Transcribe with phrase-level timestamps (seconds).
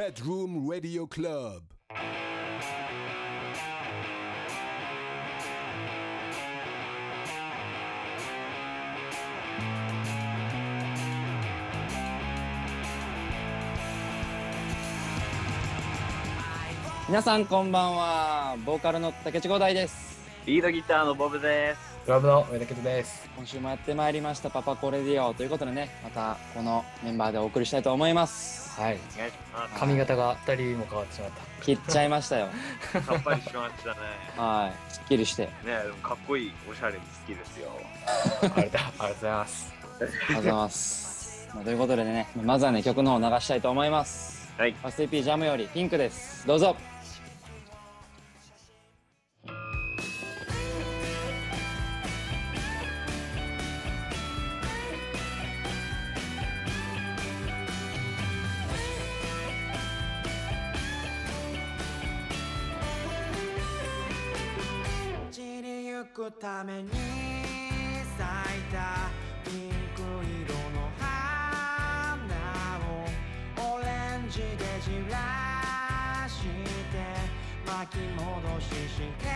[0.00, 1.60] Bedroom Radio Club.
[17.06, 18.56] 皆さんこんばんは。
[18.64, 21.80] ボーカルの竹地五大ですリードギターのボブです。
[22.06, 23.28] ドラムの上田健です。
[23.36, 28.98] 今週もやってまいりましたパパコレディオということでねまたこのメンバーでお送りしたいと思いますはい。
[29.78, 32.48] 髪型が二人も変わってしまっ切っちゃいましたよ
[33.06, 33.96] さっぱりしましたね。
[34.36, 35.50] はいすっきりしてね
[35.84, 37.68] でもかっこいい、おしゃれで好きですよ。
[38.40, 38.46] た。
[38.46, 39.74] ありがとうありがとうございます。
[40.00, 44.72] ありがとうございます、まあ、ということでねまずはね曲の方を流したいと思いますはい。
[44.72, 46.76] ファスト EP ジャムよりピンクですどうぞ
[66.12, 69.10] くために咲いた
[69.44, 70.02] ピンク
[70.44, 72.26] 色の花
[72.84, 75.16] をオレンジでじら
[76.28, 76.42] し
[76.90, 76.98] て
[77.64, 79.28] 巻き戻しして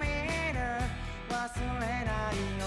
[0.52, 0.58] る
[1.30, 1.32] 忘
[1.80, 2.66] れないよ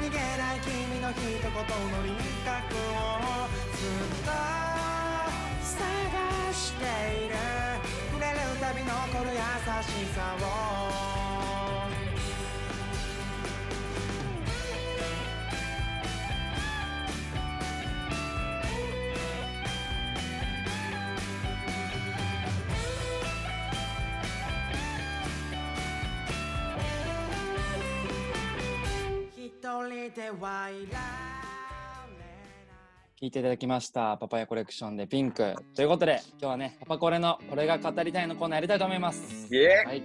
[0.00, 4.32] 何気ない君の一言の輪郭をずっと
[5.60, 5.76] 探
[6.54, 7.34] している。
[8.10, 9.36] 触れるたび残る優
[9.82, 11.29] しさを。
[30.10, 31.30] 人ではいられ
[33.20, 35.54] 聞いていただきましたパパヤコレクションでピンク。
[35.74, 39.54] ということで今日はねパパコレのこれが語りたいのコーナーやりたいと思います。
[39.54, 39.86] イエはい。
[39.86, 40.02] はい。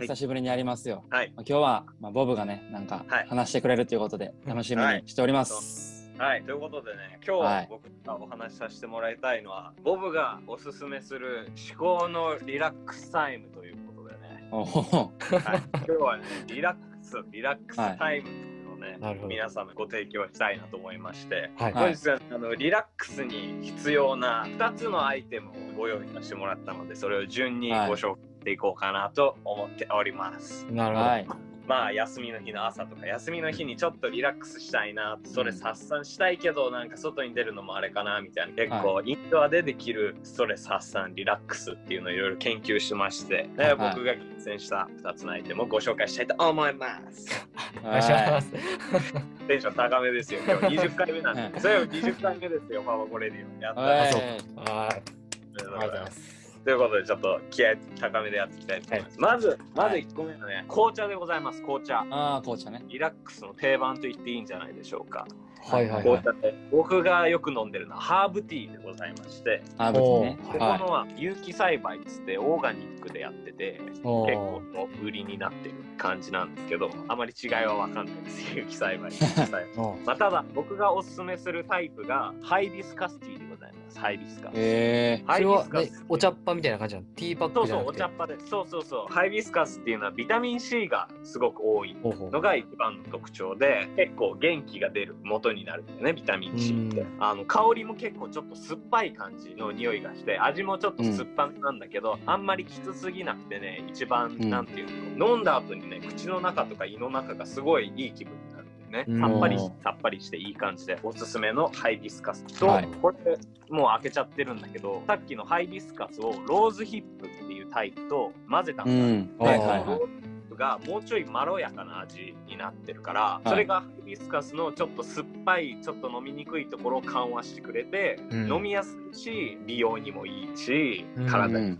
[0.00, 1.04] 久しぶりにやりますよ。
[1.10, 1.32] はい。
[1.36, 3.26] まあ今日は、まあ、ボブがね、なんかはい。
[3.28, 6.10] 話してくれるということで、楽しみにしております。
[6.18, 6.42] はい。
[6.42, 7.64] ということでね、今はい。
[7.66, 14.48] 日僕がお話しさせてもらいたいのは、ボブがおすすめする至高のリラックスタイムということでね。
[14.50, 18.49] おお、はい、今日はね、リラックス、リラックスタイム
[18.80, 18.98] ね、
[19.28, 21.72] 皆様ご提供したいなと思いまして、はい。
[21.72, 31.08] はい本日はあのリラックスに必要な2つのアイテムをご用意させてもらったのでそれを順にご紹介していこうかなと思っております、なるほど。
[31.08, 31.49] はい。
[31.70, 43.76] まあ休みの日の朝とか休みの日にちょっとリラックスしたいなストレス発散したいけどなんか外に出るのもあれかなみたいな結構インドアでできるストレス発散リラックスっていうのをいろいろ研究しまして、ではい。
[43.76, 47.46] 僕が厳選した2つのアイテムをご紹介したいと思います。
[47.84, 48.52] お願いします。
[49.46, 50.76] テンション高めですよ今日。
[50.76, 51.52] 20回目なんはい。
[51.52, 53.80] でそれを20回目ですよパワーコレディオやった。
[53.80, 54.88] は。
[54.88, 56.39] ありがとうございます。
[56.64, 59.20] ということで、ちょっと気合高めでやっていきたいと思います。
[59.20, 62.00] まず、まず1個目のね、紅茶でございます、紅茶。
[62.10, 62.84] ああ、紅茶ね。
[62.88, 65.26] リラックスの定番と言っていいんじゃないでしょうか。
[65.62, 66.02] はいはいはい。
[66.02, 70.38] 紅茶で、僕がよく飲んでるのはハーブティーでございまして、ハーブティーね。
[70.42, 79.10] おここのはは有機栽培っつってオーガニックでやってて、お結構ー売りになってる感じなんですけど、あまり違いはわかんないです、有機栽培。
[80.04, 83.98] まあ、ただ、僕がおすすめするタイプがハイビスカスティーでございます。
[83.98, 84.52] ハイビスカい。
[84.52, 84.56] ス。
[84.56, 85.66] へえハイそれは。
[86.08, 87.06] お茶っ葉みたいな感じなの？
[87.16, 88.02] ティーパッそうそう、クじ？
[88.02, 88.24] ゃなくて。
[88.24, 88.46] お茶っ葉で。
[88.46, 89.12] そうそうそう。
[89.12, 97.06] ハイビスカスっていうのはビタミン C がすごく多いのが一番の特徴で、結構元気が出る元になるんだよね、ビタミン C ってう。
[97.18, 109.04] あの香りも結構ちょっと酸っぱい感じの匂いがして、味もちょっと酸っぱめなんだけど、あんまりきつすぎなくてね、一番、うんなんていうの、飲んだ後にね、口の中とか胃の中がすごいいい気分になるんだよね。
[109.08, 113.38] うんさっぱりさっぱりしていい感じでおすすめのハイビスカスと、はいこれ
[113.70, 119.38] もう開けちゃってるんだけどさっきのハイビスカスをローズヒップっていうタイプと混ぜたのがあるうん。
[119.38, 120.29] ではいはいはい。
[120.60, 123.48] がもうちょいまろやかな味になってるから、い。
[123.48, 128.52] それがハイビスカスのちょっと酸っぱいちょっと飲みにくいところを緩和してくれて、うん。
[128.52, 131.26] 飲みやすいし美容にもいいしうん。
[131.26, 131.78] 体に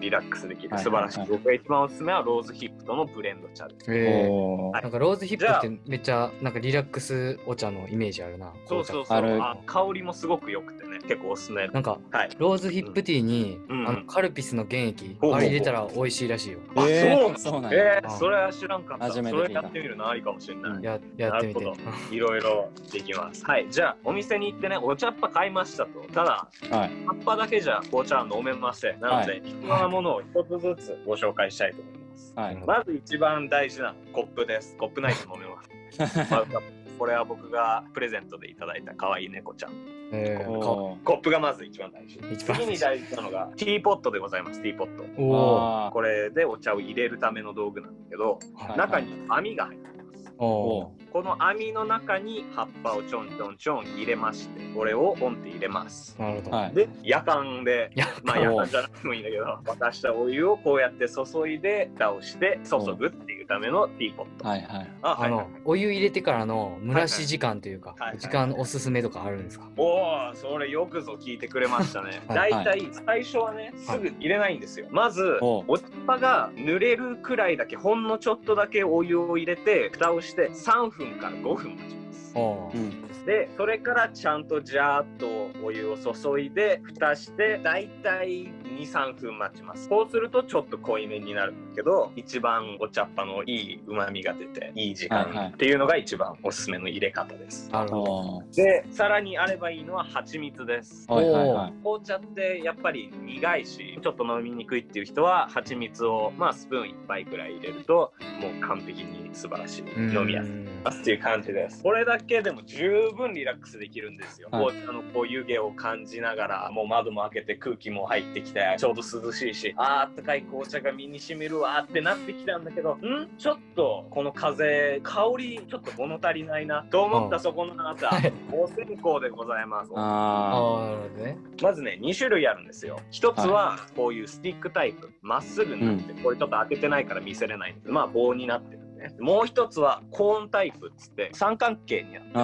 [0.00, 0.70] リラックスできる。
[0.74, 1.18] はい素晴らしい。
[1.20, 3.92] はい僕が一番おすすめはローズヒップとのブレンド茶です。
[3.92, 4.30] えー。
[4.30, 4.82] おー。
[4.82, 8.52] なんかローズヒップってめっちゃなんかリラックスお茶のイメージあるな。
[8.66, 9.18] そうそうそう。
[9.18, 11.68] あ香りもすごく良くてね、結構おすすめ。
[11.68, 12.30] なんかはい。
[12.38, 13.88] ローズヒップティーに、うん。
[13.88, 16.60] あのカルピスの原液、あれ入れたら美味しいらしいよ。
[16.76, 17.20] あえー。
[17.20, 17.96] そうそうなんや。
[17.98, 19.10] えー、それは知らんかった。
[19.10, 20.72] それやってみるのありかもしれない。
[20.72, 21.64] うんややってみて。
[21.64, 21.76] なる
[22.10, 23.44] いろいろできます。
[23.44, 23.66] はい。
[23.70, 26.00] じゃあ、お店に行ってね、お茶っ葉買いましたと。
[26.12, 29.00] ただ、はい葉っぱだけじゃ紅茶は飲めません。
[29.00, 32.32] なので、必要なものを一つずつご紹介したいと思います。
[32.34, 34.76] はいまず一番大事なのコップです。
[34.76, 35.70] コップないと飲めます。
[36.98, 39.72] これは僕がプレゼントでいただいた可愛い猫ちゃん。
[40.12, 42.20] えー、コップがまず一番大事。
[42.32, 44.62] 一番次に大事なのがティーポットでございます。
[44.62, 45.90] ティーポット。
[45.92, 50.34] これでお茶を入れるための道具なんだけど、はい中に網が入ってます。
[50.38, 56.14] おおこの網の中に葉っぱをちょんちょんちょん入れまして、これをポンって入れます。
[56.18, 56.56] なるほど。
[56.58, 57.90] はいで、夜間で、
[58.22, 64.46] まあ夜間じゃなくてもいいんだけど、沸かしたお湯をこうやって注いで、蓋をして注ぐっていうためのティーポット。
[64.46, 72.20] はいはいあ、はいあの、お湯入れてからの蒸らし時間というか、はいはい時間おすすめとかあるんですか、おお、それよくぞ聞いてくれましたね。
[72.28, 74.88] はいだいたい最初はね、すぐ入れないんですよ。
[74.90, 82.05] まず、お茶が濡れるくらいだけ、ほんのちょっとだけお湯を入れて、蓋をして3分分から5分待ちます。
[82.34, 89.88] うんで、それからちゃんとジャーっとお湯を注いで、蓋して、だいたい2、3分待ちます。
[89.88, 97.68] こうするとちょっと濃いめになるんだけど、一番お茶っ葉のいい旨味が出て、いい時はいはい間っていうのが一番おすすめの入れ方です。
[97.72, 98.12] なるほど。
[98.12, 101.10] おーで、さらにあればいいのは蜂蜜です。
[101.10, 114.66] はいはいはい紅茶ってやっぱり苦いしちょっと飲みにくいっていう人は蜂蜜をまあスプーン1杯くらい入れるともう完璧に素晴らしい飲みやすいうんっていう感じですこれだけでも十分リラックスできるんですよ、はい。
[114.66, 123.28] 紅茶のこう湯気を感じながらもう窓も開けて空気も入ってきてちょうど涼しいしあーあったかい紅茶が身に染みるわってなってきたんだけどん？
[123.36, 128.32] ちょっとこの風香りちょっと物足りないなと思ったそこのあなたはい。
[128.52, 129.90] お線香でございます。
[129.96, 131.62] ああ。
[131.62, 133.00] まずね2種類あるんですよ。
[133.10, 135.10] 一つはこういうスティックタイプ。
[135.22, 142.36] まっすぐになって、これちょっと開けてないから見せれないんでまあ棒になってるねもう一つはコーンタイプっつって三角形になってるね。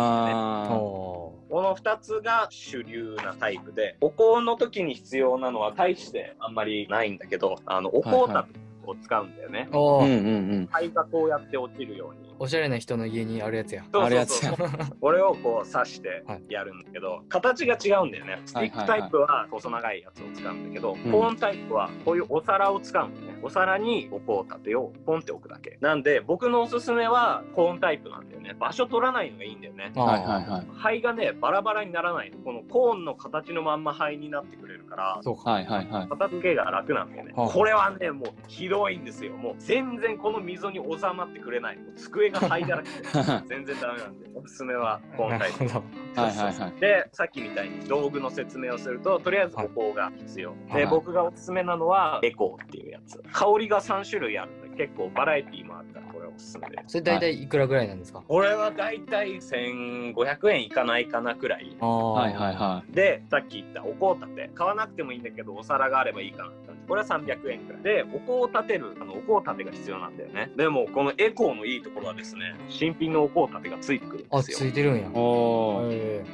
[1.53, 8.47] この2つが主流なタイプでお香の時に必要なのは大してあんまりないんだけどあのお香タ
[8.87, 9.69] を使うんだよね。
[9.71, 9.79] ー。
[9.79, 10.07] おー。
[10.07, 10.69] うんうんうん。
[10.71, 13.85] 灰がこうやって落ちるようにおしゃれな人の家にあるやつや。
[13.93, 18.41] そうあるやつやそうそうこれをこう刺してやるんだけど、形が違うんだよね。
[18.47, 23.33] スティックタイプは細長いやつを使うんだけど、んコーンタイプはこういうお皿を使うんだよね。
[23.43, 25.79] お皿にお香立てをポンって置くだけ。
[25.81, 28.55] なんで僕のおすすめはコーンタイプなんだよね。
[28.59, 29.93] 場所取らないのがいいんだよね。
[29.95, 32.39] はいはいはい灰がね、バラバラにならないの。
[32.39, 35.53] このコーンの形のまんま灰になってくれるから、そうか。
[35.53, 37.33] はいはいはい片付けが楽なんだよね。
[37.35, 39.33] はあこれはね、もうひどいんですよ。
[39.33, 41.77] もう全然この溝に収まってくれない。
[41.77, 41.93] も
[42.29, 43.07] う机が灰だらけで
[43.49, 45.65] 全然ダメなんで、おすすめはコーンタイプ。
[45.65, 45.81] なるほ
[46.15, 46.23] ど。
[46.23, 50.55] はいはいはいで、さっきみたいに道具の説明をすると、とりあえずお香が必要。
[50.69, 53.23] で、はい僕がおすすめなのは、エコーっていうやつ。
[53.33, 56.93] 香りが3種類あるんで、結構バラエティーもあるから、おすすめです。
[56.93, 61.77] それ大体いくらぐらいなんですか、これはだいたい1500円いかないかなくらい。
[61.81, 62.13] ああ。
[62.13, 64.51] はいはいはで、さっき言ったお香立て。
[64.55, 66.83] 買わなくてもいいんだけど、お皿があればいいかなって感じ。
[66.89, 67.83] これは300円くらい。
[67.83, 70.51] で、お香を立てる、あの、お香立てが必要なんだよね。
[70.57, 74.59] でも、このエコーのいいところはですね、新品のお香立てがついてくるんあ、ですよ。
[74.59, 75.11] ついてるんやい。
[75.15, 75.91] お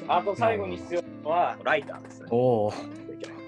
[0.08, 2.34] あと最後に必要なのは、ライターですねー。
[2.34, 2.72] おお。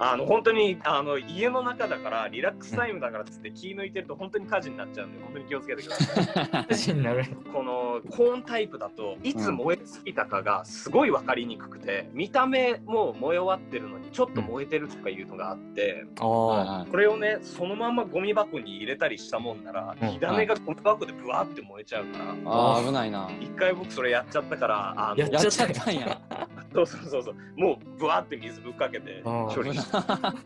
[0.03, 6.75] あの本当にあの家の中だからリラックスタイムだからっつって気抜いてると本当に火事になっちゃうんで本当に気をつけてください。
[6.75, 7.25] 火になる。
[7.53, 16.47] このコーンタイプだといつ燃え尽きたかがすごい分かりにくくて見た目も燃え終わってるのにちょっと燃えてるとかいうのがあってああ。
[16.47, 20.09] はいはいこれをねそのまんまゴミ箱に入れたりしたもんならうん。
[20.09, 22.87] 火種がゴミ箱でブワーって燃えちゃうからあー。
[22.87, 23.29] 危ないな。
[23.39, 26.19] 一回僕それやっちゃったからあのやっちゃったんや
[26.73, 27.35] そうそうそうそう。
[27.57, 29.97] もうブワーって水ぶっかけて処理して。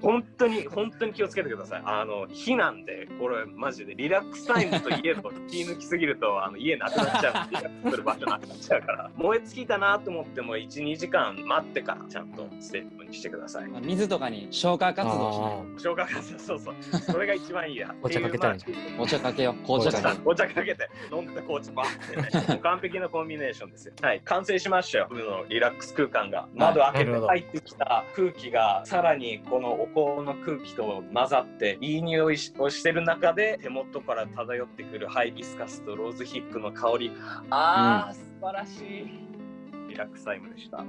[0.01, 1.83] 本当に本当に気をつけてください。
[1.85, 3.95] あの火なんでこれマジで。
[3.95, 9.11] リラックスタイムといえど気抜きすぎるとあの家なくなっちゃうリラックスする場所なくなっちゃうから。
[9.17, 13.69] 燃え尽きたなと思っても12時間待ってからちゃんとステップにしてください。
[13.83, 15.53] 水とかに消火活動しない。
[15.53, 16.75] あ消化活動そうそう。
[17.01, 17.95] それが一番いいや。
[18.03, 19.55] お茶かけたらいいじっていうお茶かけよう。
[19.67, 20.89] 紅茶かお茶かけて。
[21.13, 22.61] 飲んでた紅茶バーってね。
[22.63, 23.95] 完璧なコンビネーションですよ。
[24.01, 24.21] はい。
[24.25, 25.07] 完成しましたよ。
[25.11, 37.13] 僕のリラックス空間が窓開けて入ってきた空気がさらにこのお香の空気と混ざっていい匂いをしてる中で手元から漂ってくるハイビスカスとローズヒップの香り。
[37.51, 39.89] あー、素晴らしい。
[39.89, 40.79] リラックスタイムでした。
[40.79, 40.85] あ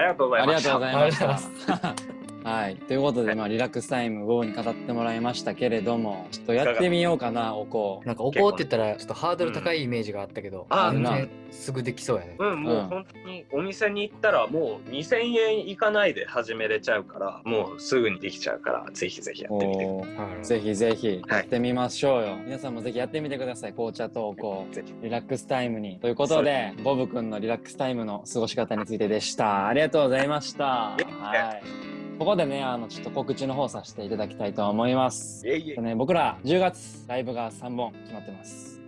[0.00, 0.78] りがとうございました。
[0.78, 2.76] がとうございましありがとうございたはい。
[2.76, 12.36] ということで、まあ、リラックスタイムをに語ってもらいましたけれども、ちょっとやってみようかな、おこなんかお香って言ったらちょっとハードル高いイメージがあったけど、あな全然すぐできそうやね。
[12.38, 20.06] うん、もううん本当にお店に行ったらもう2000円いかないで始めれちゃうから、もうすぐにできちゃうから、ぜひぜひやってみてくだおは
[20.40, 22.36] いぜひぜひはいやってみましょうよ。
[22.44, 23.72] 皆さんもぜひやってみてください。
[23.72, 24.42] 紅茶とお香。
[24.74, 24.84] さい。
[24.84, 24.94] ぜひ。
[25.02, 25.98] リラックスタイムに。
[25.98, 29.68] ということで、ボブ君のリラックスタイムの過ごし方についてでした。
[29.68, 30.64] ありがとうございました。
[30.64, 31.89] はい。
[32.20, 35.48] ここでね、あの、ちょっと告知の方させていただきたいと思います。
[35.48, 35.80] いえいえ。
[35.80, 38.78] ね、僕ら10月ライブが3本決まってます。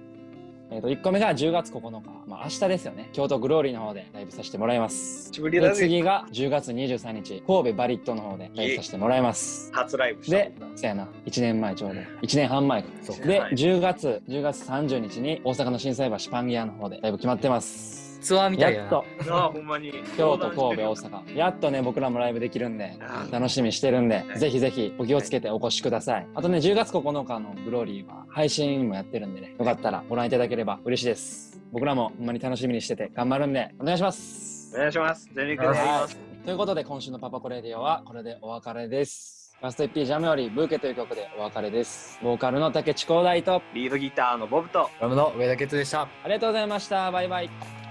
[0.71, 2.11] えっ、と、1個目が10月9日。
[2.27, 3.09] まあ、明日ですよね。
[3.15, 5.33] 京都グローリーの方でライブさせてもらいます。
[5.51, 5.73] で。
[5.73, 9.71] 次が10月23日、神戸バリットの方でライブさせてもらいます。
[9.73, 12.01] 初ライブでもんな、そやな、1年前ちょうど。
[12.03, 12.89] 1年半前か。
[13.25, 18.12] で、はい10月、10月30日に大阪の心斎橋パンギアの方でライブ決まってます。
[18.23, 18.85] ツアーみたいやな。
[18.85, 19.93] やっと、ああ、ほんまに。
[20.17, 21.37] 京都、神戸、大阪。
[21.37, 26.27] やっとね、僕らもライブできるんで、あ楽しみにしてるんで、いぜひぜひお気をつけてお越しください。
[26.35, 31.61] あとね、10月9日のグローリーは配信もやってるんでね、よかったらご覧いただければ嬉しいです。
[31.73, 34.79] 僕らもほんまに楽しみにしてて頑張るんで、お願いしますお。
[34.79, 35.29] 願いします。
[35.35, 36.19] 全力でやります。
[36.45, 39.43] ということで、今週のパパコレディオはこれでお別れです。
[39.63, 42.19] ラスト EP ジャムよりブーケという曲でお別れです。
[42.21, 46.03] ボーカルの竹地光大とリードギターのボブと、ドラムの上田哲でした。
[46.03, 47.13] ありがとうございました。
[47.13, 47.82] バイバイ。